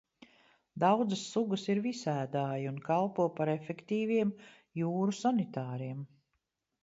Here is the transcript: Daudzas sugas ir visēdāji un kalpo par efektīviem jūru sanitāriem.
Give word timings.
Daudzas 0.83 1.25
sugas 1.33 1.65
ir 1.73 1.81
visēdāji 1.83 2.65
un 2.71 2.79
kalpo 2.87 3.27
par 3.39 3.51
efektīviem 3.55 4.31
jūru 4.83 5.17
sanitāriem. 5.19 6.01